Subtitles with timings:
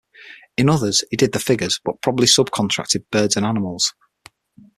[0.57, 3.93] In others he did the figures but probably sub-contracted birds and animals.